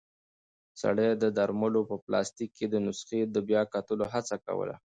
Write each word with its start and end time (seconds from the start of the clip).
سړی 0.81 1.09
د 1.23 1.25
درملو 1.37 1.81
په 1.89 1.95
پلاستیک 2.05 2.51
کې 2.57 2.65
د 2.69 2.75
نسخې 2.85 3.21
د 3.25 3.35
بیا 3.49 3.61
کتلو 3.73 4.05
هڅه 4.13 4.35
کوله. 4.45 4.75